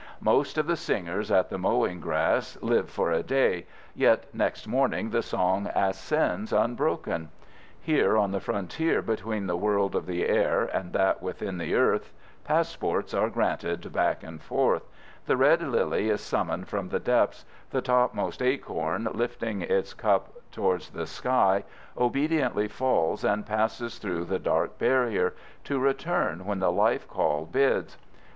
Most 0.21 0.57
of 0.57 0.65
the 0.65 0.75
singers 0.75 1.29
in 1.29 1.45
the 1.51 1.59
mowing 1.59 1.99
grass 1.99 2.57
live 2.63 2.89
for 2.89 3.11
a 3.11 3.21
day, 3.21 3.67
yet 3.93 4.25
next 4.33 4.65
morning 4.65 5.11
the 5.11 5.21
song 5.21 5.67
ascends 5.75 6.51
unbroken. 6.51 7.29
Here 7.79 8.17
on 8.17 8.31
the 8.31 8.39
frontier 8.39 9.03
between 9.03 9.45
the 9.45 9.55
world 9.55 9.95
of 9.95 10.07
the 10.07 10.27
air 10.27 10.63
and 10.63 10.91
that 10.93 11.21
within 11.21 11.59
the 11.59 11.75
earth 11.75 12.11
passports 12.43 13.13
are 13.13 13.29
granted 13.29 13.93
back 13.93 14.23
and 14.23 14.41
forth—the 14.41 15.37
red 15.37 15.61
lily 15.61 16.09
is 16.09 16.19
summoned 16.21 16.67
from 16.67 16.89
the 16.89 16.99
depths; 16.99 17.45
the 17.69 17.83
topmost 17.83 18.41
acorn, 18.41 19.07
lifting 19.13 19.61
its 19.61 19.93
cup 19.93 20.33
toward 20.51 20.81
the 20.81 21.05
sky, 21.05 21.63
obediently 21.95 22.67
falls 22.67 23.23
and 23.23 23.45
passes 23.45 23.99
through 23.99 24.25
the 24.25 24.39
dark 24.39 24.79
barrier, 24.79 25.35
to 25.63 25.77
return 25.77 26.43
when 26.47 26.57
the 26.57 26.71
life 26.71 27.07
call 27.07 27.45
bids. 27.45 27.99